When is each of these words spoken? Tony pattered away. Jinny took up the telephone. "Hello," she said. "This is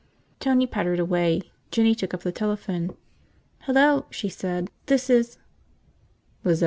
Tony 0.39 0.65
pattered 0.65 0.97
away. 0.99 1.43
Jinny 1.69 1.93
took 1.93 2.11
up 2.11 2.21
the 2.23 2.31
telephone. 2.31 2.97
"Hello," 3.65 4.07
she 4.09 4.29
said. 4.29 4.71
"This 4.87 5.11
is 5.11 5.37